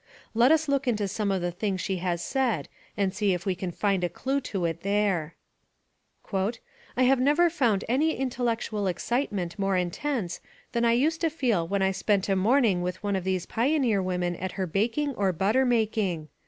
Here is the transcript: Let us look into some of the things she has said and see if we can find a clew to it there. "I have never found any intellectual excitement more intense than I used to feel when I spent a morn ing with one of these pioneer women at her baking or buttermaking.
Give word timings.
Let 0.33 0.51
us 0.51 0.67
look 0.67 0.87
into 0.87 1.07
some 1.07 1.29
of 1.29 1.43
the 1.43 1.51
things 1.51 1.79
she 1.79 1.97
has 1.97 2.23
said 2.23 2.67
and 2.97 3.13
see 3.13 3.35
if 3.35 3.45
we 3.45 3.53
can 3.53 3.71
find 3.71 4.03
a 4.03 4.09
clew 4.09 4.41
to 4.41 4.65
it 4.65 4.81
there. 4.81 5.35
"I 6.33 7.03
have 7.03 7.19
never 7.19 7.51
found 7.51 7.85
any 7.87 8.15
intellectual 8.15 8.87
excitement 8.87 9.59
more 9.59 9.77
intense 9.77 10.41
than 10.71 10.85
I 10.85 10.93
used 10.93 11.21
to 11.21 11.29
feel 11.29 11.67
when 11.67 11.83
I 11.83 11.91
spent 11.91 12.29
a 12.29 12.35
morn 12.35 12.65
ing 12.65 12.81
with 12.81 13.03
one 13.03 13.15
of 13.15 13.23
these 13.25 13.45
pioneer 13.45 14.01
women 14.01 14.35
at 14.37 14.53
her 14.53 14.65
baking 14.65 15.13
or 15.13 15.31
buttermaking. 15.31 16.29